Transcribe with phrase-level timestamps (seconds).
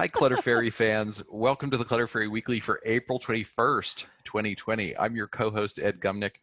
[0.00, 1.22] Hi, Clutter Fairy fans.
[1.30, 4.96] Welcome to the Clutter Fairy Weekly for April 21st, 2020.
[4.96, 6.36] I'm your co host, Ed Gumnick,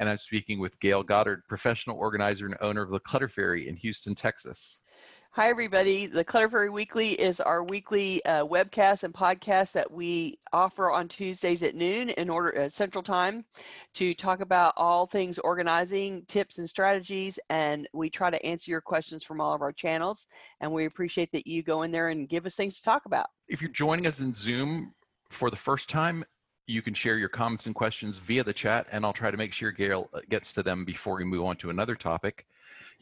[0.00, 3.76] and I'm speaking with Gayle Goddard, professional organizer and owner of the Clutter Fairy in
[3.76, 4.80] Houston, Texas.
[5.36, 6.06] Hi, everybody.
[6.06, 11.08] The Clutter Fairy Weekly is our weekly uh, webcast and podcast that we offer on
[11.08, 13.44] Tuesdays at noon in order uh, Central Time
[13.94, 18.80] to talk about all things organizing, tips and strategies, and we try to answer your
[18.80, 20.28] questions from all of our channels.
[20.60, 23.26] And we appreciate that you go in there and give us things to talk about.
[23.48, 24.94] If you're joining us in Zoom
[25.30, 26.24] for the first time,
[26.68, 29.52] you can share your comments and questions via the chat, and I'll try to make
[29.52, 32.46] sure Gayle uh, gets to them before we move on to another topic.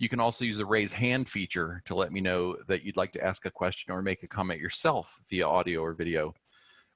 [0.03, 3.13] You can also use the raise hand feature to let me know that you'd like
[3.13, 6.35] to ask a question or make a comment yourself via audio or video.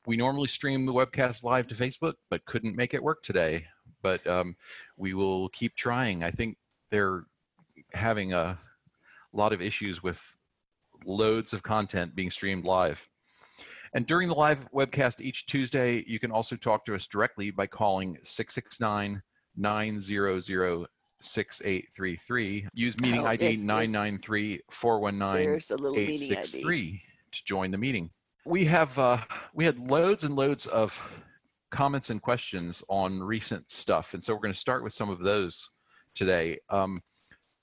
[0.09, 3.65] We normally stream the webcast live to Facebook, but couldn't make it work today.
[4.03, 4.57] But um,
[4.97, 6.25] we will keep trying.
[6.25, 6.57] I think
[6.91, 7.27] they're
[7.93, 8.59] having a
[9.33, 10.21] lot of issues with
[11.05, 13.07] loads of content being streamed live.
[13.95, 17.69] And during the live webcast each Tuesday, you can also talk to us directly by
[17.69, 19.23] calling 669
[19.57, 20.87] 900
[21.27, 22.69] 6833.
[22.73, 23.63] Use meeting Oh, ID yes, yes.
[23.63, 26.33] 993 419 There's the little meeting ID.
[26.33, 28.11] 863 to join the meeting.
[28.45, 29.19] We have uh,
[29.55, 31.01] we had loads and loads of
[31.71, 35.19] comments and questions on recent stuff, and so we're going to start with some of
[35.19, 35.69] those
[36.15, 36.59] today.
[36.71, 37.03] Um,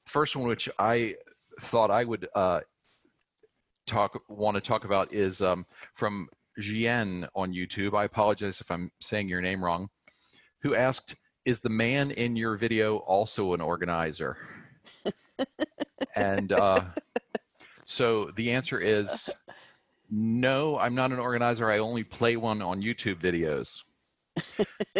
[0.05, 1.15] first one, which I
[1.61, 2.61] thought I would uh,
[3.87, 6.27] talk want to talk about, is um, from
[6.59, 7.97] Jian on YouTube.
[7.97, 9.89] I apologize if I'm saying your name wrong.
[10.61, 14.37] Who asked, "Is the man in your video also an organizer?"
[16.15, 16.81] and uh,
[17.85, 19.29] so the answer is
[20.09, 21.69] no, I'm not an organizer.
[21.71, 23.79] I only play one on YouTube videos.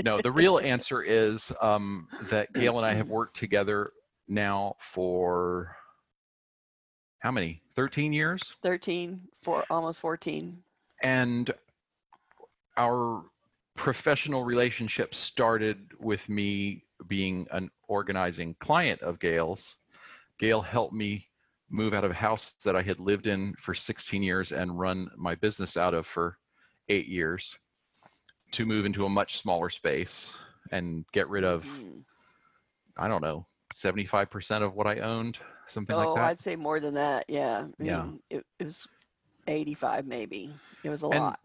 [0.04, 3.92] no, the real answer is um, that Gayle and I have worked together
[4.28, 5.76] now for
[7.20, 7.62] how many?
[7.76, 8.56] 13 years?
[8.64, 10.58] 13, for almost 14.
[11.02, 11.54] And
[12.76, 13.24] our
[13.76, 19.78] professional relationship started with me being an organizing client of Gayle's.
[20.40, 21.28] Gayle helped me
[21.70, 25.10] move out of a house that I had lived in for 16 years and run
[25.18, 26.38] my business out of for
[26.90, 27.58] eight years
[28.52, 30.32] to move into a much smaller space
[30.72, 32.04] and get rid of, Mm.
[32.98, 36.22] I don't know, 75% of what I owned, something Oh, like that.
[36.22, 37.26] Oh, I'd say more than that.
[37.28, 37.66] Yeah.
[37.80, 38.08] Yeah.
[38.30, 38.88] It, it was
[39.48, 40.54] 85 maybe.
[40.84, 41.40] It was a And- lot.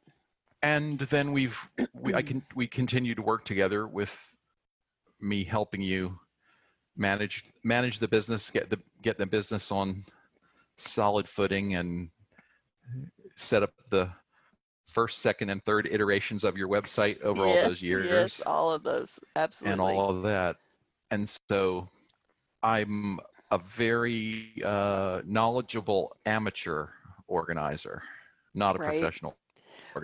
[0.63, 4.35] And then we've we I can we continue to work together with
[5.21, 6.19] me helping you
[6.97, 10.05] manage manage the business, get the get the business on
[10.77, 12.11] solid footing and
[13.37, 14.09] set up the
[14.89, 18.83] first, second, and third iterations of your website over all those years Yes, all of
[18.83, 19.19] those.
[19.37, 19.73] Absolutely.
[19.73, 20.57] and all of that.
[21.11, 21.89] And so
[22.63, 23.21] I'm
[23.51, 26.89] a very uh, knowledgeable amateur
[27.29, 28.03] organizer,
[28.55, 28.99] not a Right.
[29.01, 29.37] professional.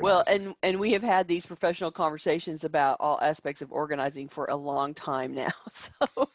[0.01, 4.47] Well, and and we have had these professional conversations about all aspects of organizing for
[4.47, 5.51] a long time now.
[5.71, 6.31] So,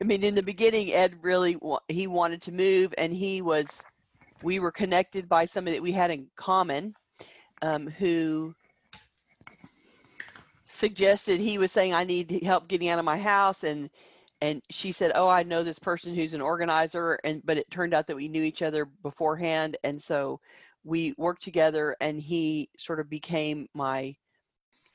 [0.00, 3.84] I mean, in the beginning, Ed really wa- he wanted to move, and he was,
[4.42, 6.94] we were connected by somebody that we had in common,
[7.62, 8.54] um, who
[10.64, 13.90] suggested he was saying I need help getting out of my house, and
[14.40, 17.94] and she said, oh, I know this person who's an organizer, and but it turned
[17.94, 20.40] out that we knew each other beforehand, and so
[20.88, 24.16] we worked together and he sort of became my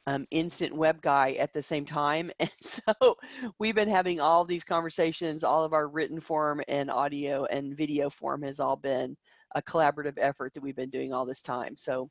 [0.08, 2.32] um, instant web guy at the same time.
[2.40, 3.16] And so
[3.60, 8.10] we've been having all these conversations all of our written form and audio and video
[8.10, 9.16] form has all been
[9.56, 11.76] a collaborative effort that we've been doing all this time.
[11.78, 12.10] So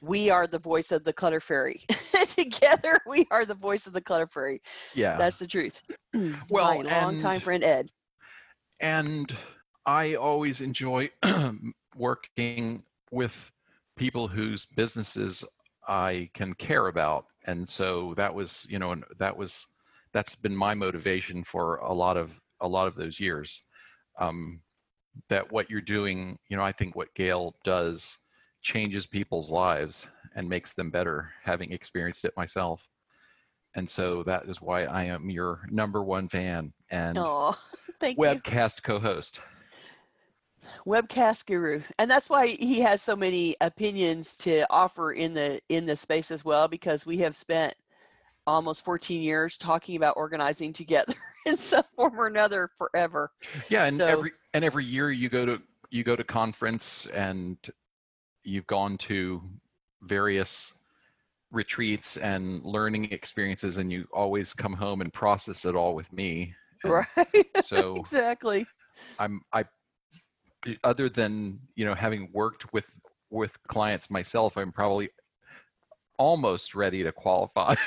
[0.00, 1.84] we are the voice of the clutter fairy.
[2.28, 4.62] Together we are the voice of the clutter fairy.
[4.94, 5.18] Yeah.
[5.18, 5.82] that's the truth.
[6.48, 7.90] Well, my longtime and- friend ed.
[8.80, 9.34] and
[9.84, 11.10] I always enjoy
[11.96, 13.50] working with
[13.96, 15.44] people whose businesses
[15.88, 19.66] I can care about, and so that was, you know, and that was
[20.12, 23.62] that's been my motivation for a lot of a lot of those years.
[24.18, 24.60] Um,
[25.28, 28.18] that what you're doing, you know, I think what Gayle does
[28.62, 32.86] changes people's lives and makes them better, having experienced it myself.
[33.74, 37.58] And so that is why I am your number one fan and oh
[38.00, 39.40] thank you webcast co-host.
[40.86, 41.80] Webcast guru.
[41.98, 46.30] And that's why he has so many opinions to offer in the in the space
[46.30, 47.74] as well because we have spent
[48.46, 51.14] almost 14 years talking about organizing together
[51.46, 53.30] in some form or another forever.
[53.68, 57.58] Yeah, and So- every and every year you go to you go to conference and
[58.44, 59.42] you've gone to
[60.02, 60.72] various
[61.50, 66.54] retreats and learning experiences and you always come home and process it all with me.
[66.82, 67.46] And right.
[67.62, 68.66] So exactly.
[69.18, 69.64] I'm I
[70.84, 72.86] other than, you know, having worked with
[73.30, 75.08] with clients myself, I'm probably
[76.18, 77.74] almost ready to qualify.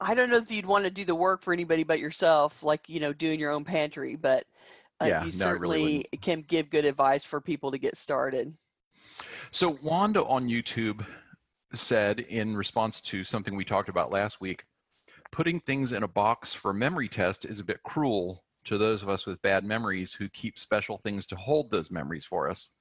[0.00, 2.88] I don't know if you'd want to do the work for anybody but yourself, like
[2.88, 4.46] you know, doing your own pantry, but
[5.00, 7.96] uh, Yeah, you no, I really certainly can give good advice for people to get
[7.96, 8.54] started.
[9.50, 11.04] So Wanda on YouTube
[11.74, 14.64] said in response to something we talked about last week,
[15.30, 19.08] putting things in a box for memory test is a bit cruel to those of
[19.08, 22.72] us with bad memories who keep special things to hold those memories for us.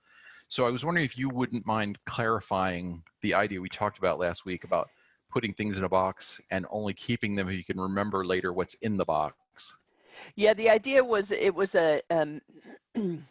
[0.48, 4.46] So I was wondering if you wouldn't mind clarifying the idea we talked about last
[4.46, 4.90] week about
[5.32, 8.74] putting things in a box and only keeping them if you can remember later what's
[8.76, 9.36] in the box.
[10.36, 12.42] Yeah, the idea was it was a um,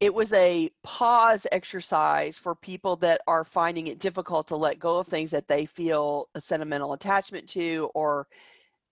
[0.00, 4.98] it was a pause exercise for people that are finding it difficult to let go
[4.98, 8.26] of things that they feel a sentimental attachment to or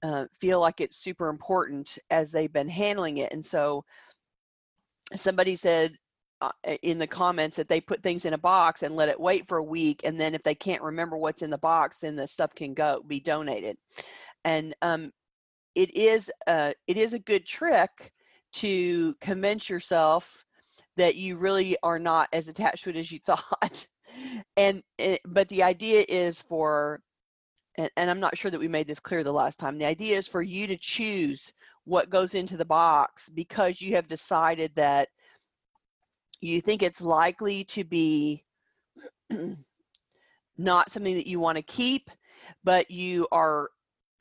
[0.05, 3.33] uh, feel like it's super important as they've been handling it.
[3.33, 3.85] And so
[5.17, 5.97] somebody said
[6.43, 6.51] uh,
[6.83, 9.59] in the comments that they put things in a box and let it wait for
[9.59, 12.55] a week and then if they can't remember what's in the box then the stuff
[12.55, 13.77] can go be donated
[14.45, 15.13] and um,
[15.75, 18.13] it is a, it is a good trick
[18.53, 20.45] to convince yourself
[20.97, 23.87] that you really are not as attached to it as you thought
[24.57, 27.01] and it, but the idea is for
[27.77, 30.17] and, and i'm not sure that we made this clear the last time the idea
[30.17, 31.53] is for you to choose
[31.85, 35.09] what goes into the box because you have decided that
[36.41, 38.45] you think it's likely to be
[40.59, 42.11] not something that you want to keep,
[42.63, 43.71] but you are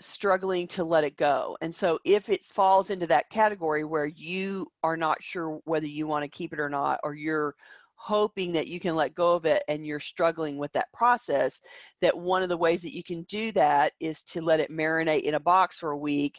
[0.02, 1.58] struggling to let it go.
[1.62, 6.08] And so if it falls into that category where you are not sure whether you
[6.08, 7.56] want to keep it or not, or you're
[8.04, 11.62] hoping that you can let go of it and you're struggling with that process,
[12.02, 15.22] that one of the ways that you can do that is to let it marinate
[15.22, 16.38] in a box for a week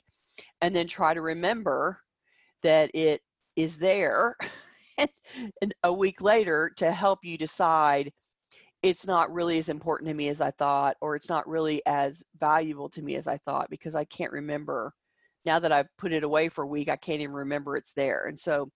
[0.61, 1.99] and then try to remember
[2.63, 3.23] that it
[3.57, 4.37] is there
[4.99, 8.13] and a week later to help you decide
[8.83, 12.23] it's not really as important to me as I thought, or it's not really as
[12.39, 14.93] valuable to me as I thought because I can't remember.
[15.47, 18.27] Now that I've put it away for a week, I can't even remember it's there.
[18.27, 18.69] And so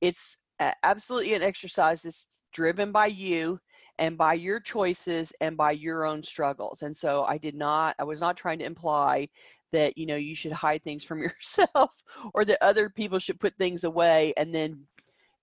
[0.00, 0.38] it's
[0.82, 3.58] absolutely an exercise that's driven by you
[3.98, 6.82] and by your choices and by your own struggles.
[6.82, 9.28] And so I did not, I was not trying to imply
[9.72, 11.90] that you know you should hide things from yourself
[12.34, 14.84] or that other people should put things away and then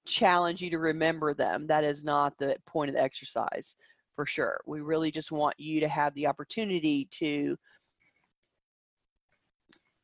[0.06, 1.68] challenge you to remember them.
[1.68, 3.76] That is not the point of the exercise
[4.16, 4.60] for sure.
[4.66, 7.58] We really just want you to have the opportunity to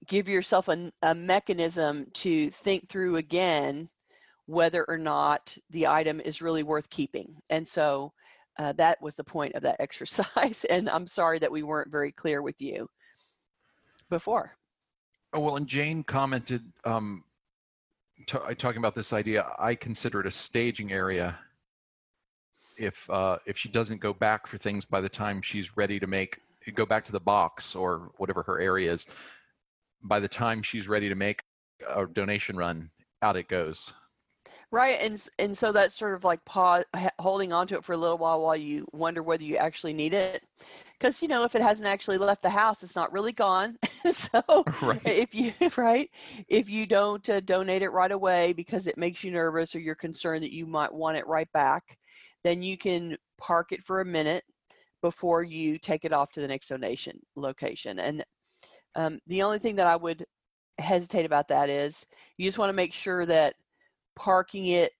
[0.07, 3.89] give yourself a, a mechanism to think through again
[4.45, 7.36] whether or not the item is really worth keeping.
[7.50, 8.12] And so
[8.60, 10.66] uh, that was the point of that exercise.
[10.69, 12.88] And I'm sorry that we weren't very clear with you
[14.10, 14.56] before.
[15.34, 17.24] Oh, well, and Jane commented, um,
[18.28, 21.39] t- talking about this idea, I consider it a staging area.
[22.78, 26.07] If uh, if she doesn't go back for things by the time she's ready to
[26.07, 26.39] make
[26.75, 29.06] go back to the box or whatever her area is,
[30.04, 31.44] by the time she's ready to make
[31.88, 32.89] a donation run,
[33.22, 33.94] out it goes.
[34.74, 36.84] Right, and and so that's sort of like pause,
[37.20, 40.16] holding on to it for a little while while you wonder whether you actually need
[40.16, 40.44] it,
[40.98, 43.78] because you know if it hasn't actually left the house, it's not really gone.
[44.12, 45.02] so Right.
[45.06, 46.10] if you right,
[46.50, 49.96] if you don't uh, donate it right away because it makes you nervous or you're
[49.96, 51.98] concerned that you might want it right back,
[52.44, 54.44] then you can park it for a minute
[55.03, 58.00] before you take it off to the next donation location.
[58.00, 58.25] And
[58.96, 60.25] um, the only thing that I would
[60.80, 62.06] hesitate about that is
[62.38, 63.56] you just want to make sure that
[64.15, 64.93] parking it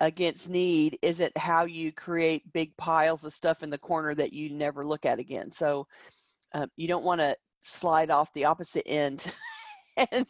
[0.00, 4.50] against need isn't how you create big piles of stuff in the corner that you
[4.50, 5.52] never look at again.
[5.52, 5.86] So
[6.54, 9.26] um, you don't want to slide off the opposite end
[10.10, 10.26] and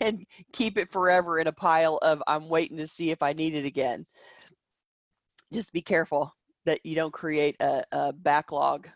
[0.00, 3.54] and keep it forever in a pile of I'm waiting to see if I need
[3.54, 4.06] it again.
[5.52, 6.32] Just be careful
[6.66, 8.88] that you don't create a, a backlog,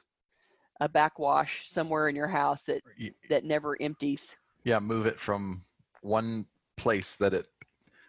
[0.81, 2.83] a backwash somewhere in your house that
[3.31, 4.37] that never empties.
[4.65, 5.63] Yeah, move it from
[6.03, 7.49] one place that it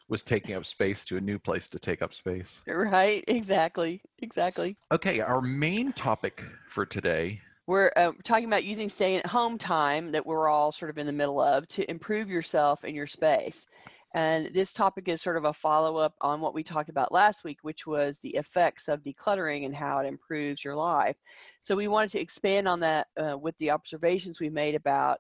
[0.09, 2.61] was taking up space to a new place to take up space.
[2.67, 3.23] Right?
[3.27, 4.01] Exactly.
[4.19, 4.75] Exactly.
[4.91, 7.39] Okay, our main topic for today.
[7.67, 11.05] We're uh, talking about using stay at home time that we're all sort of in
[11.05, 13.67] the middle of to improve yourself and your space.
[14.15, 17.43] And this topic is sort of a follow up on what we talked about last
[17.43, 21.15] week, which was the effects of decluttering and how it improves your life.
[21.61, 25.19] So we wanted to expand on that uh, with the observations we made about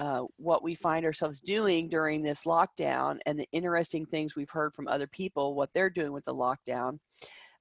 [0.00, 4.74] uh, what we find ourselves doing during this lockdown and the interesting things we've heard
[4.74, 6.98] from other people, what they're doing with the lockdown.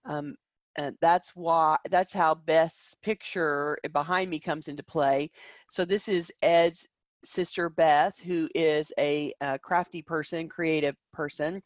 [0.05, 0.35] Um,
[0.77, 5.29] and that's why that's how Beth's picture behind me comes into play.
[5.69, 6.87] So this is Ed's
[7.25, 11.61] sister Beth, who is a, uh crafty person, creative person,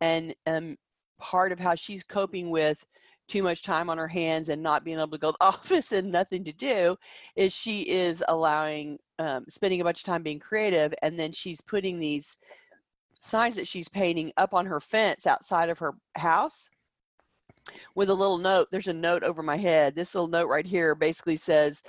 [0.00, 0.76] and um,
[1.20, 2.82] part of how she's coping with
[3.28, 5.92] too much time on her hands and not being able to go to the office
[5.92, 6.96] and nothing to do
[7.34, 11.60] is she is allowing um, spending a bunch of time being creative and then she's
[11.60, 12.36] putting these
[13.20, 16.68] signs that she's painting up on her fence outside of her house
[17.94, 20.94] with a little note there's a note over my head this little note right here
[20.94, 21.82] basically says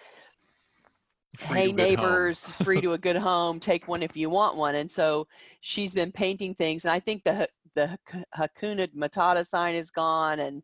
[1.37, 2.11] Free hey a good home.
[2.11, 5.27] neighbors free to a good home take one if you want one and so
[5.61, 7.95] she's been painting things and i think the the
[8.35, 10.63] hakuna matata sign is gone and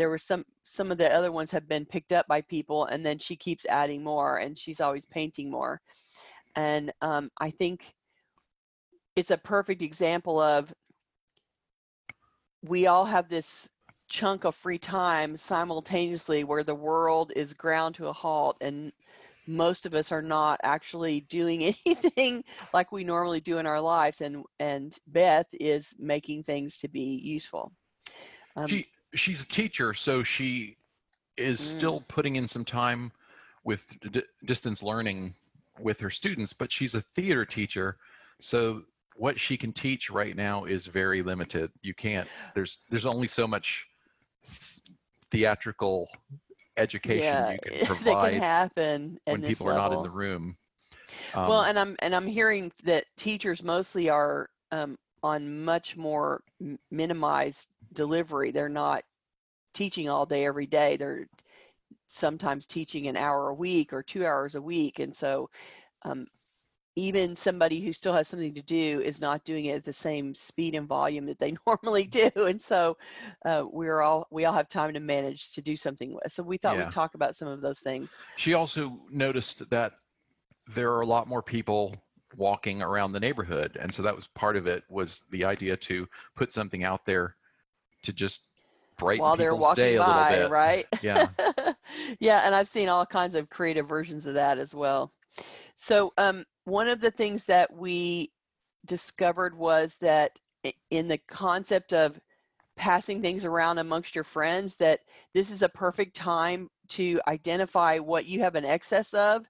[0.00, 3.04] there were some some of the other ones have been picked up by people and
[3.04, 5.78] then she keeps adding more and she's always painting more.
[6.56, 7.94] And um, i think
[9.14, 10.72] it's a perfect example of
[12.62, 13.68] we all have this
[14.08, 18.92] chunk of free time simultaneously where the world is ground to a halt and
[19.46, 22.42] most of us are not actually doing anything
[22.72, 27.20] like we normally do in our lives and and beth is making things to be
[27.22, 27.70] useful.
[28.56, 30.76] Um, she she's a teacher, so she
[31.36, 31.62] is Mm.
[31.62, 33.12] still putting in some time
[33.64, 35.34] with d- distance learning
[35.78, 37.96] with her students, but she's a theater teacher,
[38.40, 38.84] so
[39.16, 41.70] what she can teach right now is very limited.
[41.82, 42.28] You can't.
[42.54, 43.86] There's there's only so much
[45.30, 46.08] theatrical
[46.76, 50.56] education yeah you can that provide can happen when people are not in the room.
[51.34, 56.42] well Um, and i'm and i'm hearing that teachers mostly are um, on much more
[56.90, 58.50] minimized delivery.
[58.50, 59.04] They're not
[59.74, 60.96] teaching all day every day.
[60.96, 61.28] They're
[62.08, 64.98] sometimes teaching an hour a week or two hours a week.
[64.98, 65.48] And so
[66.02, 66.26] um,
[66.96, 70.34] even somebody who still has something to do is not doing it at the same
[70.34, 72.30] speed and volume that they normally do.
[72.36, 72.96] And so
[73.44, 76.32] uh, we're all we all have time to manage to do something with.
[76.32, 76.86] So we thought Yeah.
[76.86, 78.16] we'd talk about some of those things.
[78.36, 79.92] She also noticed that
[80.74, 81.94] there are a lot more people
[82.36, 84.84] walking around the neighborhood, and so that was part of it.
[84.88, 87.36] Was the idea to put something out there
[88.02, 88.48] to just
[88.98, 90.50] brighten while they're people's day walking a little by bit.
[90.50, 91.28] right Yeah.
[92.20, 95.12] yeah, and I've seen all kinds of creative versions of that as well.
[95.74, 98.30] So, um, one of the things that we
[98.86, 100.38] discovered was that
[100.90, 102.20] in the concept of
[102.76, 105.00] passing things around amongst your friends, that
[105.34, 109.46] this is a perfect time to identify what you have an excess of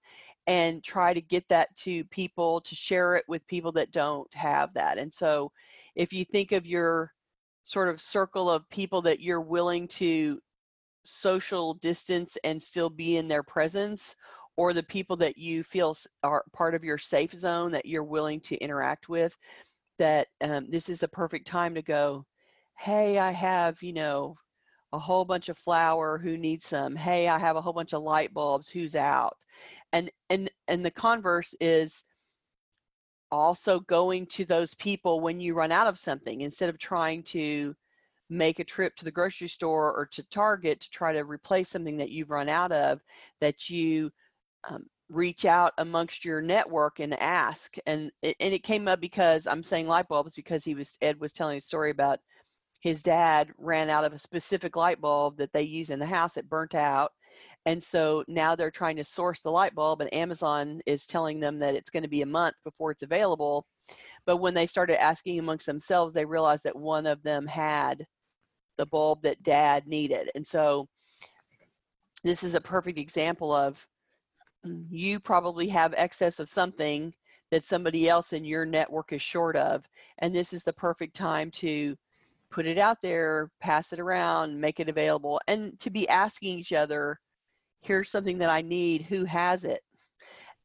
[0.47, 4.73] and try to get that to people to share it with people that don't have
[4.75, 4.99] that.
[4.99, 5.53] And so,
[5.97, 7.13] if you think of your
[7.65, 10.41] sort of circle of people that you're willing to
[11.05, 14.15] social distance and still be in their presence
[14.57, 18.41] or the people that you feel are part of your safe zone that you're willing
[18.41, 19.35] to interact with
[19.99, 22.25] that um, this is a perfect time to go
[22.77, 24.37] hey i have you know
[24.93, 26.97] a whole bunch of flour who needs some?
[26.97, 29.37] Hey i have a whole bunch of light bulbs who's out?
[29.93, 32.03] And and and the converse is
[33.31, 37.75] also going to those people when you run out of something instead of trying to
[38.29, 41.97] make a trip to the grocery store or to Target to try to replace something
[41.99, 43.01] that you've run out of,
[43.41, 44.11] that you
[44.69, 47.77] um, reach out amongst your network and ask.
[47.87, 51.21] And it, and it came up because I'm saying light bulbs because he was Ed
[51.21, 52.21] was telling a story about
[52.81, 56.37] his dad ran out of a specific light bulb that they use in the house
[56.37, 57.13] It burnt out.
[57.67, 61.59] And so now they're trying to source the light bulb, and Amazon is telling them
[61.59, 63.67] that it's going to be a month before it's available.
[64.25, 68.07] But when they started asking amongst themselves, they realized that one of them had
[68.79, 70.31] the bulb that dad needed.
[70.35, 70.89] And so
[72.25, 73.85] this is a perfect example of
[74.67, 77.13] mm, you probably have excess of something
[77.51, 79.85] that somebody else in your network is short of.
[80.19, 81.97] And this is the perfect time to
[82.51, 86.73] put it out there, pass it around, make it available, and to be asking each
[86.73, 87.19] other,
[87.81, 89.83] here's something that I need, who has it?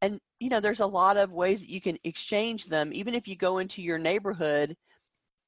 [0.02, 3.28] And you know, there's a lot of ways that you can exchange them, even if
[3.28, 4.76] you go into your neighborhood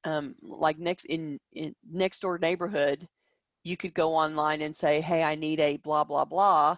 [0.04, 3.06] um, like next in, in next door neighborhood,
[3.64, 6.76] you could go online and say, "Hey, I need a blah blah blah,"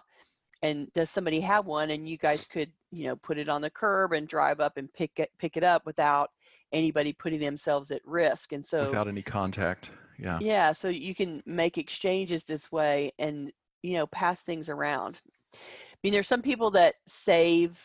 [0.61, 1.91] and does somebody have one?
[1.91, 4.91] And you guys could, you know, put it on the curb and drive up and
[4.93, 6.31] pick it pick it up without
[6.73, 8.53] anybody putting themselves at risk.
[8.53, 9.91] And so, without any contact.
[10.19, 10.37] Yeah.
[10.39, 13.51] yeah, so you can make exchanges this way and
[13.83, 15.21] you know pass things around.
[15.53, 17.79] I mean, there's some people that save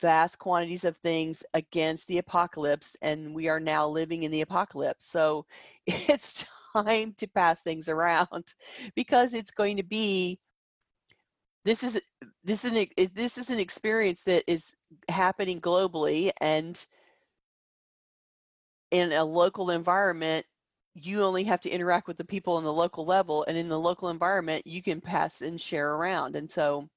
[0.00, 5.06] vast quantities of things against the apocalypse, and we are now living in the apocalypse.
[5.08, 5.46] So
[5.86, 8.54] it's time to pass things around
[8.94, 10.38] because it's going to be
[11.64, 12.00] this is
[12.44, 14.74] this is an, this is an experience that is
[15.08, 16.86] happening globally and
[18.90, 20.46] in a local environment
[21.02, 23.78] you only have to interact with the people on the local level and in the
[23.78, 26.36] local environment you can pass and share around.
[26.36, 26.88] And so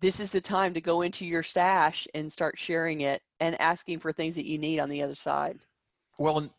[0.00, 3.98] this is the time to go into your stash and start sharing it and asking
[3.98, 5.58] for things that you need on the other side.
[6.18, 6.50] Well, and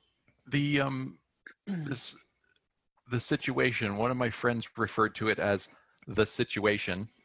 [0.48, 1.18] the um
[1.68, 2.16] this
[3.10, 5.76] the situation one of my friends referred to it as
[6.08, 7.08] the situation.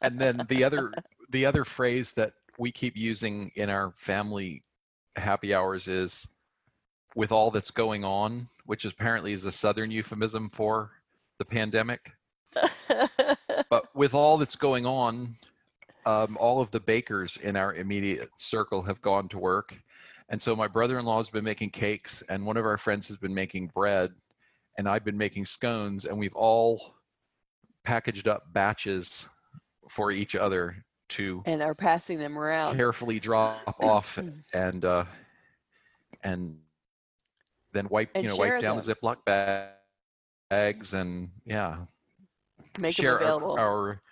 [0.00, 0.92] And then the other
[1.28, 4.62] the other phrase that we keep using in our family
[5.16, 6.26] happy hours is
[7.14, 10.90] with all that's going on which apparently is a southern euphemism for
[11.38, 12.12] the pandemic
[13.70, 15.34] but with all that's going on
[16.06, 19.74] um, all of the bakers in our immediate circle have gone to work
[20.30, 23.34] and so my brother-in-law has been making cakes and one of our friends has been
[23.34, 24.12] making bread
[24.76, 26.94] and i've been making scones and we've all
[27.84, 29.26] packaged up batches
[29.88, 32.76] for each other to and are passing them around.
[32.76, 34.18] carefully drop off
[34.52, 35.04] and uh
[36.22, 36.58] and
[37.78, 39.74] then wipe And you know wipe down the ziploc bag,
[40.50, 41.86] bags and yeah
[42.78, 43.64] Make them share available.
[43.64, 44.02] our, our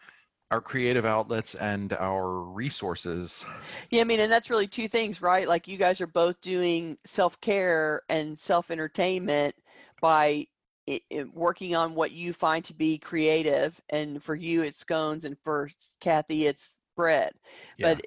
[0.50, 3.44] our creative outlets and our resources
[3.90, 5.48] Yeah, I mean, and that's really two things, right?
[5.48, 9.54] Like you guys are both doing self care and self entertainment
[10.00, 10.46] by
[10.88, 13.80] i i working on what you find to be creative.
[13.90, 15.70] And for you, it's scones, and for
[16.00, 17.32] Kathy, it's bread.
[17.78, 18.00] yeah But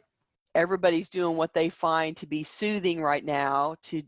[0.55, 4.03] everybody's doing what they find to be soothing right now to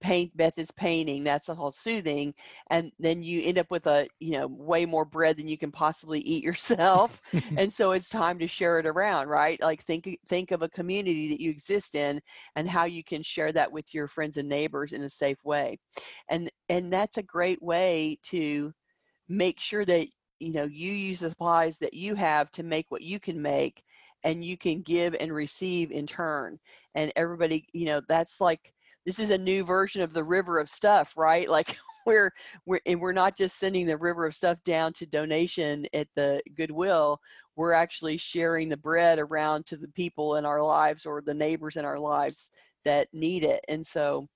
[0.00, 2.34] paint beth is painting that's all soothing
[2.70, 5.72] and then you end up with a you know way more bread than you can
[5.72, 7.20] possibly eat yourself
[7.56, 9.60] and so it's time to share it around right?
[9.60, 12.20] Like think think of a community that you exist in
[12.56, 15.78] and how you can share that with your friends and neighbors in a safe way.
[16.28, 18.72] And and that's a great way to
[19.28, 20.08] make sure that
[20.40, 23.82] you know you use the supplies that you have to make what you can make
[24.24, 26.58] and you can give and receive in turn.
[26.94, 28.72] And everybody you know that's like
[29.06, 31.48] this is a new version of the river of stuff right?
[31.48, 32.32] Like we're
[32.66, 36.42] we're and we're not just sending the river of stuff down to donation at the
[36.56, 37.18] goodwill.
[37.56, 41.76] We're actually sharing the bread around to the people in our lives or the neighbors
[41.76, 42.50] in our lives
[42.84, 43.64] that need it.
[43.68, 44.26] And so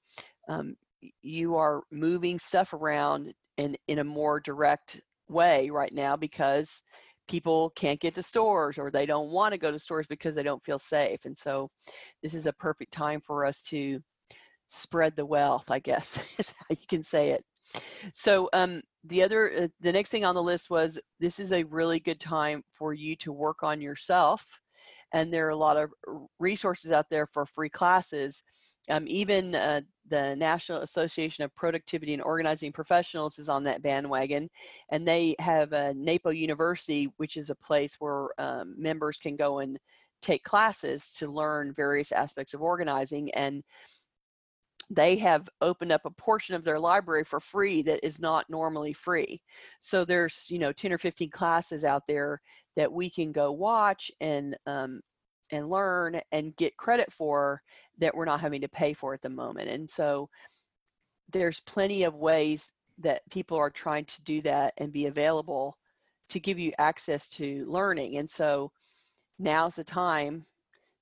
[0.48, 0.76] um,
[1.22, 6.68] you are moving stuff around in in a more direct way right now because
[7.28, 10.42] people can't get to stores or they don't want to go to stores because they
[10.42, 11.24] don't feel safe.
[11.24, 11.70] And so
[12.24, 14.00] this is a perfect time for us to
[14.70, 17.44] spread the wealth i guess is how you can say it.
[18.14, 21.62] So um, the other uh, the next thing on the list was this is a
[21.64, 24.44] really good time for you to work on yourself.
[25.12, 25.90] And there are a lot of
[26.38, 28.42] resources out there for free classes.
[28.88, 34.48] Um, even uh, the national association of productivity and organizing professionals is on that bandwagon.
[34.90, 39.60] And they have a napo university which is a place where um, members can go
[39.60, 39.78] and
[40.22, 43.30] take classes to learn various aspects of organizing.
[43.32, 43.62] And
[44.90, 48.92] they have opened up a portion of their library for free that is not normally
[48.92, 49.40] free.
[49.78, 52.40] So there's, you know, 10 or 15 classes out there
[52.76, 55.00] that we can go watch and um,
[55.52, 57.60] and learn and get credit for
[57.98, 59.68] that we're not having to pay for at the moment.
[59.68, 60.28] And so
[61.32, 65.76] there's plenty of ways that people are trying to do that and be available
[66.28, 68.18] to give you access to learning.
[68.18, 68.70] And so
[69.38, 70.44] now's the time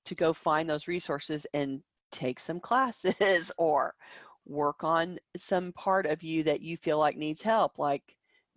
[0.05, 3.93] to go find those resources and take some classes or
[4.45, 8.03] work on some part of you that you feel like needs help like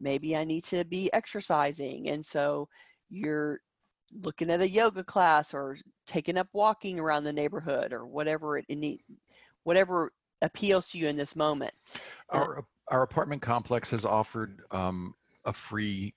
[0.01, 2.09] maybe i need to be exercising.
[2.11, 2.69] And so
[3.09, 3.61] you're
[4.23, 8.69] looking at a yoga class or taking up walking around the neighborhood or whatever it
[8.69, 9.01] need
[9.65, 10.13] whatever
[10.43, 11.73] appeals to you in this moment.
[12.31, 16.15] Our our apartment complex has offered um, a free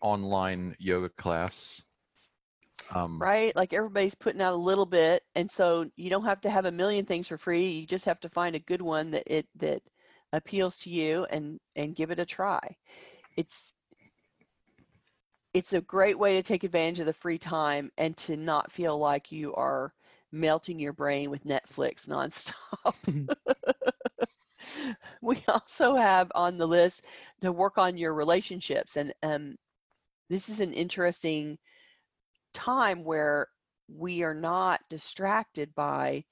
[0.00, 1.82] online yoga class
[2.90, 3.54] um, right?
[3.56, 6.72] Like everybody's putting out a little bit and so you don't have to have a
[6.72, 9.82] million things for free you just have to find a good one that it that
[10.32, 12.76] appeals to you and and give it a try.
[13.36, 13.72] It's
[15.54, 18.98] it's a great way to take advantage of the free time and to not feel
[18.98, 19.92] like you are
[20.32, 22.94] melting your brain with netflix nonstop.
[25.22, 27.02] We also have on the list
[27.42, 29.56] to work on your relationships and um,
[30.28, 31.58] this is an interesting
[32.52, 33.48] time where
[33.88, 36.24] we are not distracted by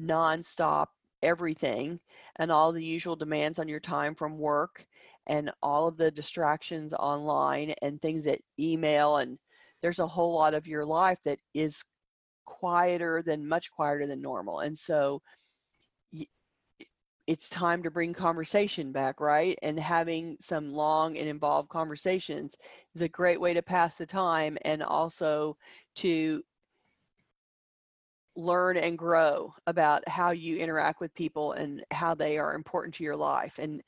[0.00, 0.86] nonstop
[1.22, 1.98] everything
[2.36, 4.84] and all the usual demands on your time from work
[5.26, 9.38] and all of the distractions online and things that email and
[9.82, 11.84] there's a whole lot of your life that is
[12.44, 14.60] quieter than much quieter than normal.
[14.60, 15.22] And so
[17.28, 22.56] it's time to bring conversation back right and having some long and involved conversations
[22.94, 25.54] is a great way to pass the time and also
[25.94, 26.42] to
[28.34, 33.04] learn and grow about how you interact with people and how they are important to
[33.04, 33.58] your life.
[33.58, 33.82] And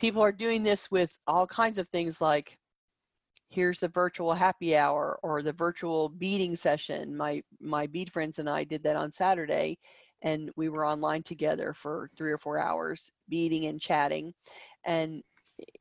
[0.00, 2.58] people are doing this with all kinds of things like
[3.48, 7.16] here's the virtual happy hour or the virtual beading session.
[7.16, 9.78] My my bead friends and I did that on Saturday
[10.22, 14.32] and we were online together for three or four hours, meeting and chatting.
[14.84, 15.22] And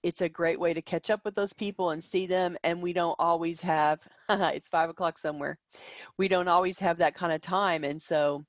[0.03, 2.57] it's a great way to catch up with those people and see them.
[2.63, 3.99] And we don't always have,
[4.29, 5.57] it's five o'clock somewhere.
[6.17, 7.83] We don't always have that kind of time.
[7.83, 8.43] And so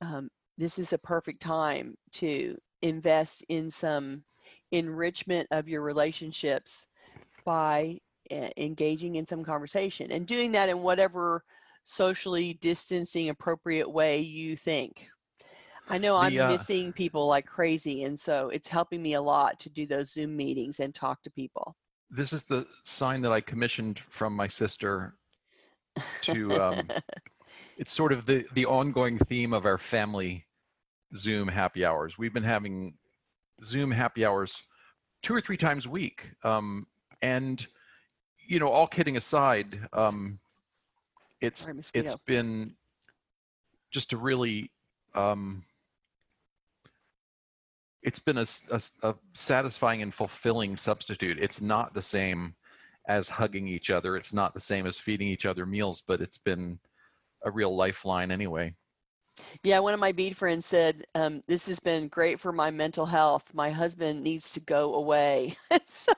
[0.00, 4.24] um, this is a perfect time to invest in some
[4.72, 6.86] enrichment of your relationships
[7.44, 7.98] by
[8.30, 11.44] uh, engaging in some conversation and doing that in whatever
[11.84, 15.06] socially distancing appropriate way you think.
[15.88, 19.20] I know I'm The, uh, missing people like crazy, and so it's helping me a
[19.20, 21.76] lot to do those Zoom meetings and talk to people.
[22.10, 25.16] This is the sign that I commissioned from my sister
[26.22, 26.88] to um,
[27.76, 30.46] it's sort of the the ongoing theme of our family
[31.16, 32.16] Zoom happy hours.
[32.16, 32.94] We've been having
[33.64, 34.62] Zoom happy hours
[35.22, 36.86] two or three times a week, um,
[37.20, 37.66] and
[38.48, 40.38] you know, all kidding aside, um,
[41.42, 42.74] it's it's been
[43.92, 44.70] just a really
[45.14, 45.64] um,
[48.02, 48.46] it's been a
[49.34, 51.38] satisfying and fulfilling substitute.
[51.38, 52.54] It's not the same
[53.08, 54.16] as hugging each other.
[54.16, 56.78] It's not the same as feeding each other meals, but it's been
[57.44, 58.74] a real lifeline anyway.
[59.62, 63.06] Yeah, one of my bead friends said, um, "This has been great for my mental
[63.06, 63.44] health.
[63.54, 66.12] My husband needs to go away." so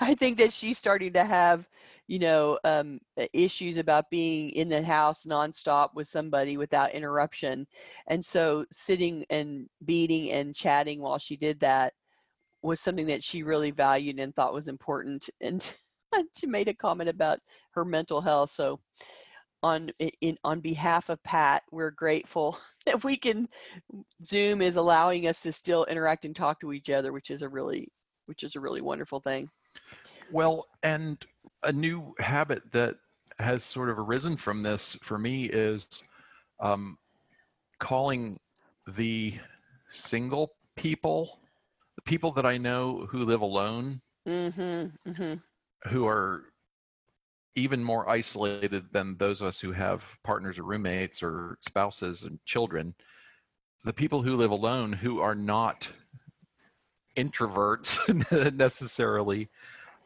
[0.00, 1.68] I think that she's starting to have,
[2.06, 3.00] you know, um,
[3.32, 7.66] issues about being in the house nonstop with somebody without interruption,
[8.08, 11.94] and so sitting and beading and chatting while she did that
[12.62, 15.28] was something that she really valued and thought was important.
[15.40, 15.62] And
[16.38, 17.40] she made a comment about
[17.72, 18.50] her mental health.
[18.50, 18.80] So
[19.62, 19.90] on
[20.20, 23.48] in on behalf of Pat, we're grateful that we can
[24.24, 27.48] Zoom is allowing us to still interact and talk to each other, which is a
[27.48, 27.88] really
[28.26, 29.48] which is a really wonderful thing.
[30.30, 31.24] Well, and
[31.62, 32.96] a new habit that
[33.38, 36.02] has sort of arisen from this for me is
[36.60, 36.98] um,
[37.78, 38.38] calling
[38.86, 39.34] the
[39.90, 41.40] single people,
[41.96, 45.10] the people that I know who live alone, Mm-hmm.
[45.10, 45.88] Mm-hmm.
[45.90, 46.44] who are
[47.58, 52.38] even more isolated than those of us who have partners or roommates or spouses and
[52.44, 52.94] children.
[53.84, 55.90] The people who live alone who are not
[57.16, 59.48] introverts necessarily,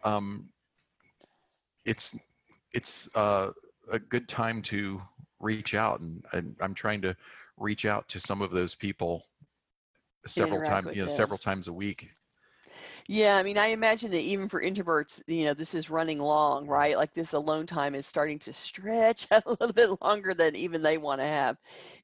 [0.03, 0.49] um,
[1.85, 2.19] it's
[2.73, 3.51] it's uh,
[3.91, 5.01] a good time to
[5.41, 7.15] reach out, and, and I'm trying to
[7.59, 9.25] reach out to some of those people
[10.27, 12.11] several times, you know, several times a week.
[13.09, 16.67] Yeah, I mean, I imagine that even for introverts, you know, this is running long,
[16.67, 16.97] right?
[16.97, 20.99] Like this alone time is starting to stretch a little bit longer than even they
[20.99, 21.57] want to have.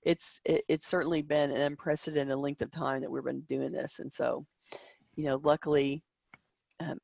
[0.03, 3.99] It's it, it's certainly been an unprecedented length of time that we've been doing this,
[4.01, 4.45] and so,
[5.17, 6.03] you know, luckily,
[6.81, 6.99] um,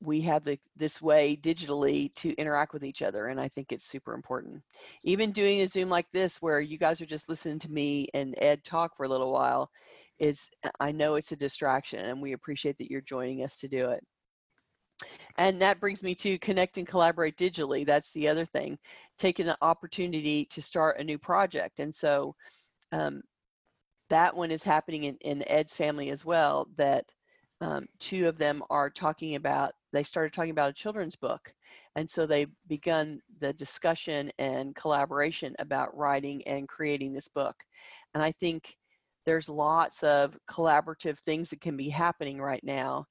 [0.00, 3.86] we have the this way digitally to interact with each other, and I think it's
[3.86, 4.62] super important.
[5.04, 8.34] Even doing a Zoom like this, where you guys are just listening to me and
[8.38, 9.70] Ed talk for a little while,
[10.18, 10.48] is
[10.80, 14.02] I know it's a distraction and we appreciate that you're joining us to do it.
[15.36, 17.84] And that brings me to connect and collaborate digitally.
[17.84, 18.78] That's the other thing,
[19.18, 21.80] taking the opportunity to start a new project.
[21.80, 22.34] And so
[22.92, 23.22] um,
[24.08, 27.04] that one is happening in, in Ed's family as well, that
[27.60, 31.52] um, two of them are talking about, they started talking about a children's book.
[31.94, 37.56] And so they begun the discussion and collaboration about writing and creating this book.
[38.14, 38.76] And I think
[39.26, 43.04] there's lots of collaborative things that can be happening right now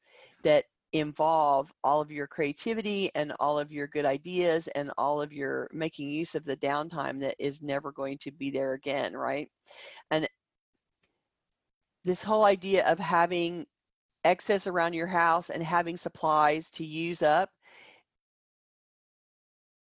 [0.43, 5.33] that involve all of your creativity and all of your good ideas and all of
[5.33, 9.49] your making use of the downtime that is never going to be there again, right?
[10.09, 10.27] And
[12.05, 13.65] this whole idea of having
[14.23, 17.49] excess around your house and having supplies to use up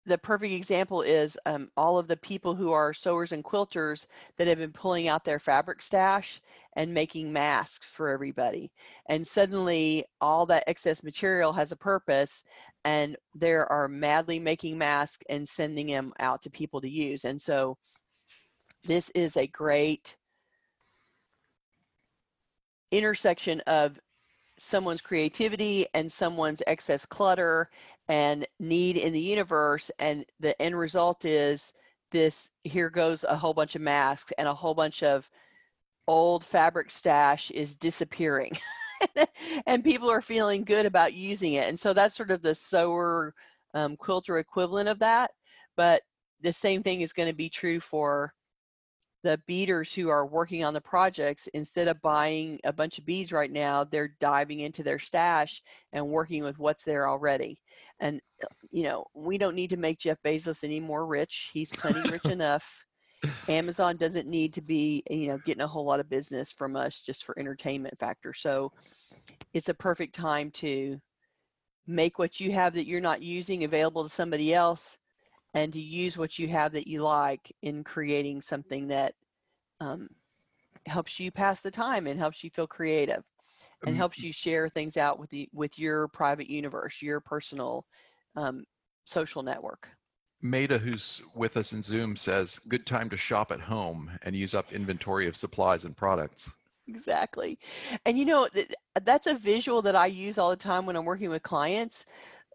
[0.05, 4.05] the perfect example is um, all of the people who are sewers and quilters
[4.37, 6.41] that have been pulling out their fabric stash
[6.75, 8.71] and making masks for everybody.
[9.07, 12.43] And suddenly, all that excess material has a purpose,
[12.83, 17.23] and they are madly making masks and sending them out to people to use.
[17.23, 17.77] And so,
[18.83, 20.17] this is a great
[22.91, 23.97] intersection of
[24.57, 27.69] someone's creativity and someone's excess clutter
[28.09, 31.71] and need in the universe and the end result is
[32.11, 35.29] this here goes a whole bunch of masks and a whole bunch of
[36.07, 38.51] old fabric stash is disappearing.
[39.65, 41.65] And people are feeling good about using it.
[41.65, 43.33] And so that's sort of the sewer
[43.73, 45.31] um, quilter equivalent of that.
[45.75, 46.03] But
[46.41, 48.33] the same thing is going to be true for
[49.23, 53.31] the beaders who are working on the projects instead of buying a bunch of beads
[53.31, 55.61] right now they're diving into their stash
[55.93, 57.59] and working with what's there already.
[57.99, 61.49] And uh, you know we don't need to make jeff bezos any more rich.
[61.53, 62.65] He's plenty rich enough.
[63.47, 67.01] Amazon doesn't need to be, you know, getting a whole lot of business from us
[67.03, 68.33] just for entertainment factor.
[68.33, 68.73] So
[69.53, 70.99] it's a perfect time to
[71.87, 74.97] make what you have that you're not using available to somebody else
[75.53, 79.13] and to use what you have that you like in creating something that
[79.79, 80.09] um,
[80.85, 83.23] helps you pass the time and helps you feel creative
[83.85, 87.85] and helps you share things out with the with your private universe your personal
[88.35, 88.63] um,
[89.05, 89.89] social network.
[90.41, 94.53] Maida, who's with us in Zoom, says, good time to shop at home and use
[94.53, 96.51] up inventory of supplies and products.
[96.87, 97.59] exactly.
[98.05, 101.05] And you know th- that's a visual that i use all the time when i'm
[101.05, 102.05] working with clients.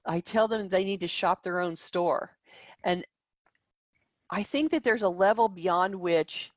[0.06, 2.37] I tell them they need to shop their own store
[2.84, 3.04] and
[4.30, 6.50] i think that there's a level beyond which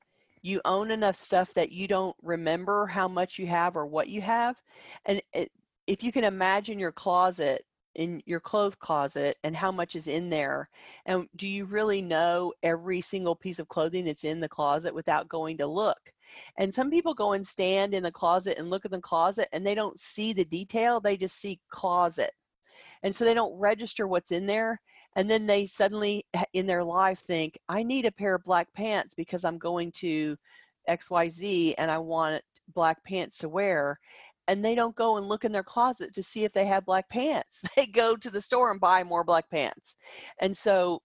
[0.44, 4.22] you own enough stuff that you don't remember how much you have or what you
[4.22, 4.56] have
[5.06, 5.52] and it,
[5.88, 10.30] if you can imagine your closet in your clothes closet and how much is in
[10.30, 10.70] there
[11.06, 15.28] and do you really know every single piece of clothing that's in the closet without
[15.28, 16.00] going to look
[16.58, 19.66] and some people go and stand in the closet and look at the closet and
[19.66, 22.32] they don't see the detail, they just see closet.
[23.04, 24.80] And so they don't register what's in there.
[25.16, 29.14] And then they suddenly in their life think, I need a pair of black pants
[29.16, 30.38] because I'm going to
[30.90, 32.44] XYZ and I want
[32.74, 34.00] black pants to wear.
[34.48, 37.10] And they don't go and look in their closet to see if they have black
[37.10, 37.62] pants.
[37.76, 39.96] They go to the store and buy more black pants.
[40.40, 41.02] And so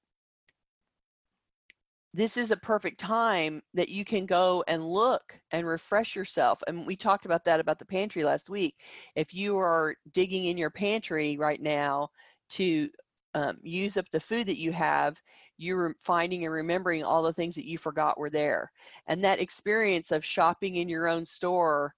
[2.14, 6.59] this is a perfect time that you can go and look and refresh yourself.
[6.66, 8.75] And we talked about that about the pantry last week.
[9.14, 12.09] If you are digging in your pantry right now
[12.53, 12.88] to
[13.37, 15.20] um, use up the food that you have,
[15.59, 18.72] you're finding and remembering all the things that you forgot were there.
[19.09, 21.94] And that experience of shopping in your own store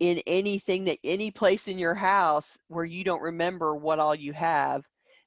[0.00, 4.32] in anything that any place in your house where you don't remember what all you
[4.32, 4.82] have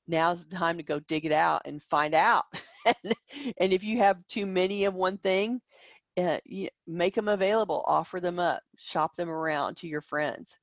[0.07, 2.45] now's the time to go dig it out and find out
[2.85, 5.59] and, if you have too many of one thing
[6.17, 6.37] uh,
[6.85, 10.57] make them available offer them up shop them around to your friends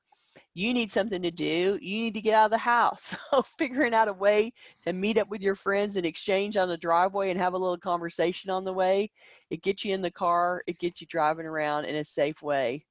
[0.57, 3.95] you need something to do you need to get out of the house so figuring
[3.95, 4.53] out a way
[4.85, 7.79] to meet up with your friends and exchange on the driveway and have a little
[7.79, 9.11] conversation on the way
[9.51, 12.83] it gets you in the car it gets you driving around in a safe way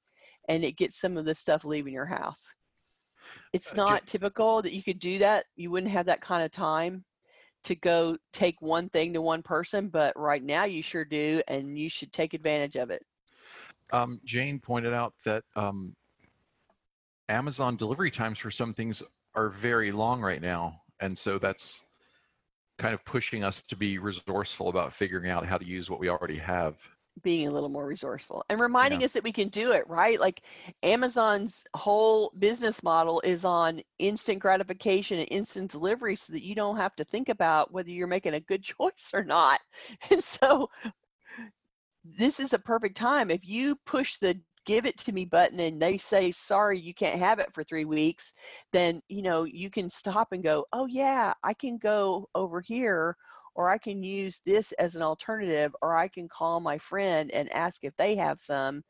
[0.48, 2.54] and it gets some of the stuff leaving your house
[3.54, 5.46] it's Uh, not typical that you could do that.
[5.56, 7.06] You wouldn't have that kind of time
[7.64, 11.80] to go take one thing to one person, but right now you sure do, and
[11.80, 13.02] you should take advantage of it.
[13.94, 15.96] Um, Jane pointed out that um,
[17.30, 19.02] Amazon delivery times for some things
[19.34, 20.82] are very long right now.
[21.00, 21.82] And so that's
[22.78, 26.10] kind of pushing us to be resourceful about figuring out how to use what we
[26.10, 26.78] already have.
[27.24, 29.06] Being a little more resourceful and reminding Yeah.
[29.06, 30.20] us that we can do it, right?
[30.20, 30.42] Like
[30.84, 36.76] Amazon's whole business model is on instant gratification and instant delivery so that you don't
[36.76, 39.62] have to think about whether you're making a good choice or not.
[40.10, 40.70] And so
[42.04, 43.32] this is a perfect time.
[43.32, 47.20] If you push the give it to me button and they say, sorry, you can't
[47.20, 48.34] have it for three weeks,
[48.74, 53.16] then, you know, you can stop and go, oh, yeah, I can go over here
[53.56, 57.52] or I can use this as an alternative or I can call my friend and
[57.54, 58.84] ask if they have some.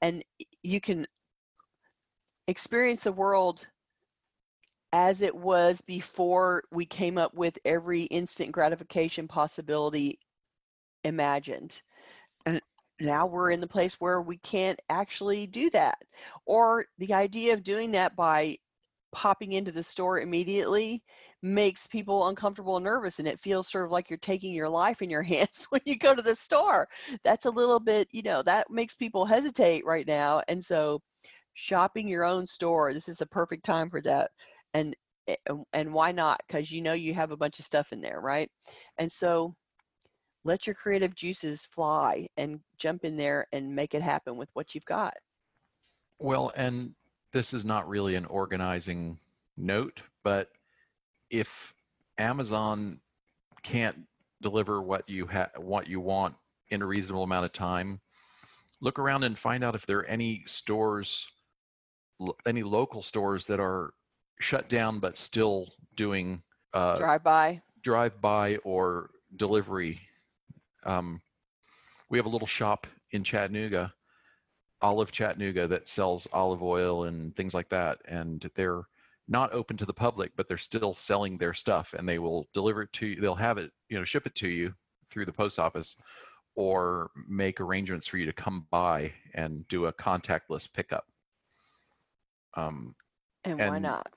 [0.00, 0.22] And
[0.62, 1.06] you can
[2.46, 3.66] experience the world
[4.92, 10.18] as it was before we came up with every instant gratification possibility
[11.04, 11.80] imagined.
[13.00, 15.98] Now we're in the place where we can't actually do that.
[16.46, 18.58] Or the idea of doing that by
[19.12, 21.02] popping into the store immediately
[21.42, 25.02] makes people uncomfortable and nervous and it feels sort of like you're taking your life
[25.02, 26.88] in your hands when you go to the store.
[27.24, 30.42] That's a little bit, you know, that makes people hesitate right now.
[30.48, 31.00] And so
[31.54, 34.30] shopping your own store, this is a perfect time for that.
[34.74, 34.96] And
[35.28, 35.36] eh,
[35.72, 36.40] and why not?
[36.48, 38.50] Cuz you know you have a bunch of stuff in there, right?
[38.98, 39.54] And so
[40.44, 44.74] let your creative juices fly and jump in there and make it happen with what
[44.74, 45.14] you've got.
[46.18, 46.94] Well, and
[47.32, 49.18] this is not really an organizing
[49.56, 50.50] note, but
[51.30, 51.72] if
[52.18, 52.98] Amazon
[53.62, 53.96] can't
[54.40, 56.34] deliver what you ha- what you want
[56.68, 58.00] in a reasonable amount of time,
[58.80, 61.30] look around and find out if there are any stores,
[62.46, 63.94] any local stores that are
[64.40, 66.42] shut down but still doing
[66.74, 67.62] uh, Drive by.
[67.82, 70.00] drive by or delivery.
[70.84, 71.22] Um,
[72.10, 73.92] we have a little shop in Chattanooga,
[74.80, 77.98] Olive Chattanooga, that sells olive oil and things like that.
[78.06, 78.82] And they're
[79.28, 82.82] not open to the public, but they're still selling their stuff and they will deliver
[82.82, 83.20] it to you.
[83.20, 84.74] They'll have it, you know, ship it to you
[85.10, 85.96] through the post office
[86.54, 91.06] or make arrangements for you to come by and do a contactless pickup.
[92.54, 92.94] Um,
[93.44, 94.12] And, why not?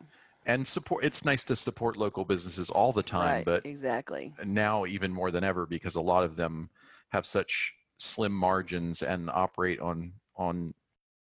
[0.45, 3.45] And support it's nice to support local businesses all the time right.
[3.45, 4.31] but exactly.
[4.43, 6.69] now even more than ever because a lot of them
[7.09, 10.73] have such slim margins and operate on on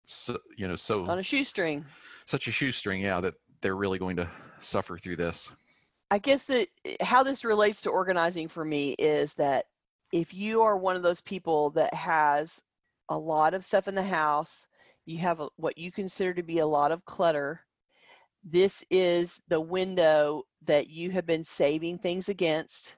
[0.05, 1.85] so, you know so on a shoestring.
[2.25, 5.51] such a shoestring yeah that they're really going to suffer through this
[6.11, 6.67] I guess that
[7.01, 9.65] how this relates to organizing for me is that
[10.11, 12.61] if you are one of those people that has
[13.09, 14.67] a lot of stuff in the house,
[15.05, 17.59] you have a, what you consider to be a lot of clutter,
[18.45, 22.95] this is the window that you have been saving things against,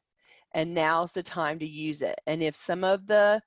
[0.54, 2.20] and now's the time to use it.
[2.28, 3.42] And if some of the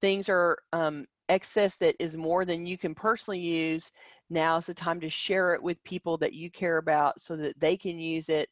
[0.00, 3.92] things are um, excess that is more than you can personally use,
[4.28, 7.76] now's the time to share it with people that you care about so that they
[7.76, 8.48] can use it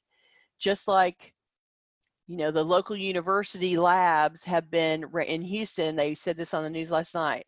[0.59, 1.33] just like
[2.26, 6.70] you know the local university labs have been in houston they said this on the
[6.70, 7.44] news last night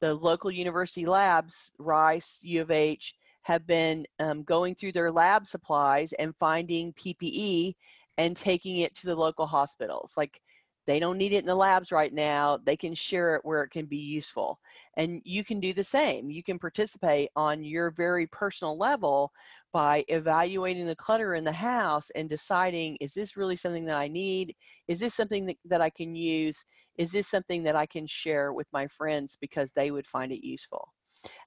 [0.00, 3.14] the local university labs rice u of h
[3.46, 7.74] have been um, going through their lab supplies and finding ppe
[8.18, 10.40] and taking it to the local hospitals like
[10.86, 13.70] they don't need it in the labs right now they can share it where it
[13.70, 14.58] can be useful
[14.96, 19.30] and you can do the same you can participate on your very personal level
[19.76, 24.08] by evaluating the clutter in the house and deciding is this really something that I
[24.08, 24.56] need?
[24.88, 26.64] Is this something that, that I can use?
[26.96, 30.42] Is this something that I can share with my friends because they would find it
[30.42, 30.88] useful?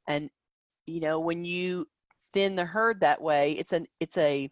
[0.07, 0.29] And
[0.89, 1.87] you know, when you
[2.33, 4.49] thin the herd that way, it's an it's a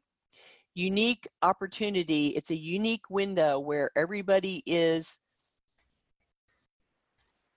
[0.74, 2.28] unique opportunity.
[2.30, 5.18] It's a unique window where everybody is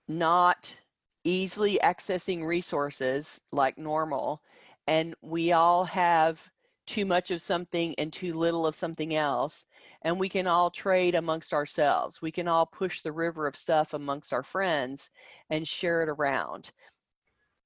[0.07, 0.75] not
[1.23, 4.41] easily accessing resources like normal
[4.87, 6.41] and we all have
[6.87, 9.67] too much of something and too little of something else
[10.01, 13.93] and we can all trade amongst ourselves we can all push the river of stuff
[13.93, 15.11] amongst our friends
[15.51, 16.71] and share it around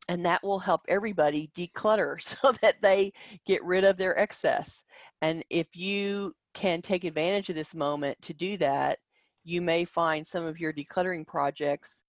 [0.08, 3.12] and that will help everybody declutter so that they
[3.46, 4.84] get rid of their excess
[5.22, 9.00] and if you can take advantage of this moment to do that
[9.44, 12.04] you may find some of your decluttering projects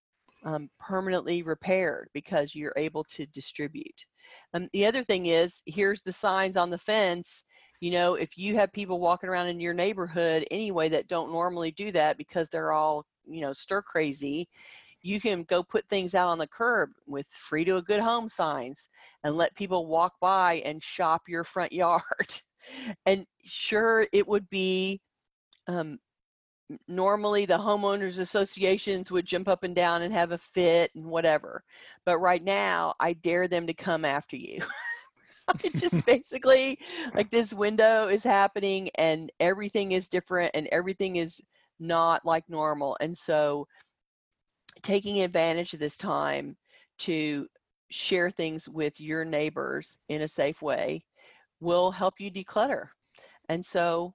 [0.45, 4.05] um, permanently repaired because you're able to distribute
[4.55, 7.45] um, the other thing is, here's the signs on the fence.
[7.81, 11.71] You know, if you have people walking around in your neighborhood anyway that don't normally
[11.73, 14.49] do that because they're all, you know, stir crazy,
[15.07, 18.29] you can go put things out on the curb with free to a good home
[18.29, 18.89] signs
[19.23, 22.03] and let people walk by and shop your front yard.
[23.07, 25.01] and sure, it would be
[25.69, 25.99] um,
[26.89, 31.63] normally the homeowners associations would jump up and down and have a fit and whatever
[32.05, 34.61] but right now i dare them to come after you
[35.63, 36.77] it's just basically
[37.15, 41.41] like this window is happening and everything is different and everything is
[41.79, 43.65] not like normal and so
[44.87, 46.57] taking advantage of this time
[46.99, 47.49] to
[47.91, 51.05] share things with your neighbors in a safe way
[51.61, 52.87] will help you declutter
[53.49, 54.15] and so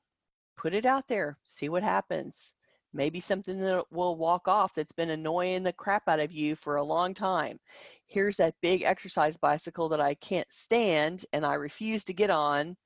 [0.58, 2.54] put it out there, see what happens.
[2.94, 6.76] Maybe something that will walk off that's been annoying the crap out of you for
[6.78, 7.60] a long time.
[8.08, 12.78] Here's that big exercise bicycle that I can't stand and I refuse to get on.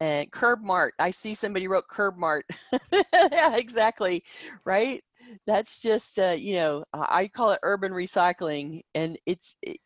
[0.00, 2.46] And Curb Mart, I see somebody wrote Curb Mart.
[2.92, 4.24] yeah, exactly,
[4.64, 5.02] right?
[5.46, 8.82] That's just, uh, you know, I call it urban recycling.
[8.94, 9.78] And it's it,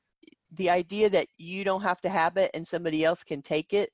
[0.53, 3.91] the idea that you don't have to have it and somebody else can take it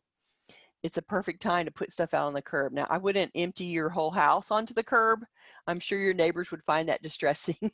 [0.83, 2.73] it's a perfect time to put stuff out on the curb.
[2.73, 5.25] Now, I wouldn't empty your whole house onto the curb.
[5.67, 7.71] I'm sure your neighbors would find that distressing.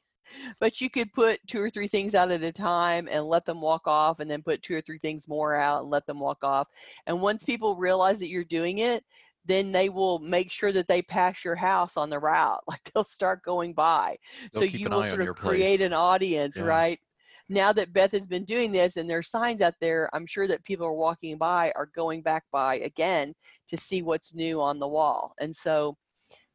[0.61, 3.63] but you could put two or three things out at a time and let them
[3.63, 6.39] walk off and then put two or three things more out and let them walk
[6.43, 6.69] off.
[7.07, 9.03] And once people realize that you're doing it,
[9.49, 12.63] then they will make sure that they pass your house on the route.
[12.69, 14.17] Like they'll start going by.
[14.53, 15.87] They'll so you will sort of create place.
[15.87, 16.65] an audience, Yeah.
[16.65, 17.01] right?
[17.49, 20.65] now that Beth has been doing this and there's signs out there, I'm sure that
[20.65, 23.35] people are walking by are going back by again
[23.69, 25.33] to see what's new on the wall.
[25.41, 25.97] And so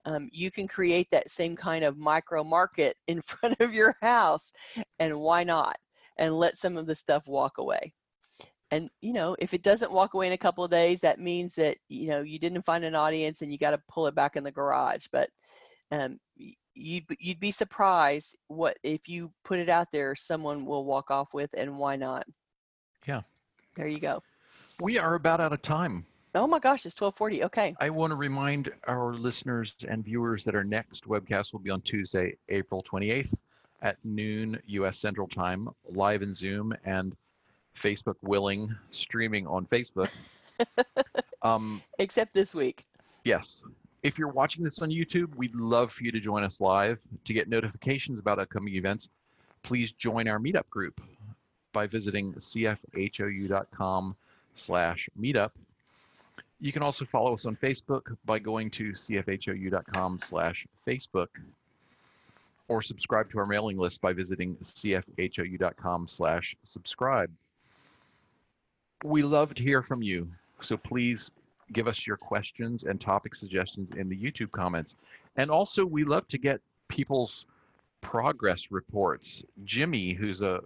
[0.06, 4.52] um, you can create that same kind of micro market in front of your house.
[5.00, 5.78] And why not?
[6.18, 7.94] And let some of the stuff walk away.
[8.74, 11.54] And you know, if it doesn't walk away in a couple of days, that means
[11.56, 14.36] that you know you didn't find an audience and you got to pull it back
[14.36, 15.06] in the garage.
[15.12, 15.30] But
[15.92, 16.20] um,
[16.74, 21.34] you'd you'd be surprised what if you put it out there someone will walk off
[21.34, 22.26] with and why not
[23.08, 23.22] Yeah.
[23.76, 24.24] there you go
[24.80, 28.16] we are about out of time oh my gosh it's 1240 okay I want to
[28.16, 33.36] remind our listeners and viewers that our next webcast will be on Tuesday, April 28th
[33.82, 37.16] at noon US Central Time, live in Zoom and
[37.76, 40.10] Facebook willing, streaming on Facebook.
[41.42, 42.86] um, except this week
[43.24, 43.64] yes.
[44.02, 47.00] If you're watching this on YouTube, we'd love for you to join us live.
[47.26, 49.10] To get notifications about upcoming events,
[49.64, 51.00] please join our meetup group
[51.72, 54.16] by visiting cfhou.com
[54.56, 55.52] slash meetup.
[56.60, 61.28] You can also follow us on Facebook by going to cfhou.com slash Facebook.
[62.70, 67.30] or subscribe to our mailing list by visiting cfhou.com slash subscribe.
[69.04, 70.30] We love to hear from you,
[70.62, 71.32] so please
[71.74, 74.96] give us your questions and topic suggestions in the YouTube comments.
[75.36, 77.46] And also, we love to get people's
[78.00, 79.44] progress reports.
[79.66, 80.62] Jimmy, who's a,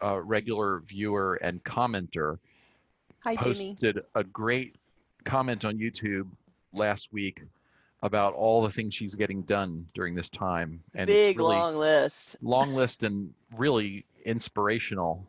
[0.00, 2.38] a regular viewer and commenter,
[3.20, 3.74] Hi, Jimmy.
[3.74, 4.74] posted a great
[5.24, 6.28] comment on YouTube
[6.72, 7.42] last week
[8.02, 10.82] about all the things she's getting done during this time.
[10.94, 12.36] And Big really long list.
[12.42, 15.24] long list and really inspirational.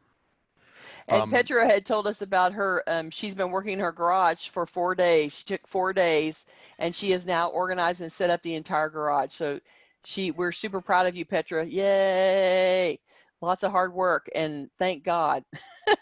[1.07, 2.83] And Um, Petra had told us about her.
[2.87, 5.33] Um, she's been working in her garage for four days.
[5.33, 6.45] She took four days,
[6.79, 9.33] and she has now organized and set up the entire garage.
[9.33, 9.59] So,
[10.05, 11.65] she we're super proud of you, Petra.
[11.65, 12.99] Yay!
[13.41, 15.43] Lots of hard work, and thank God.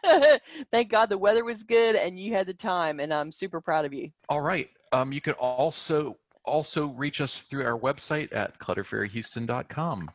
[0.71, 3.85] thank God the weather was good and you had the time, and I'm super proud
[3.85, 4.11] of you.
[4.29, 4.69] All right.
[4.91, 10.11] Um, you can also also reach us through our website at clutterfairyhouston.com.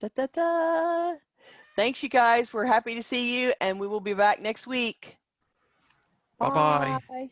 [0.00, 1.14] Da, da, da.
[1.74, 2.52] Thanks, you guys.
[2.52, 5.16] We're happy to see you, and we will be back next week.
[6.38, 6.98] Bye-bye.
[7.08, 7.30] Bye.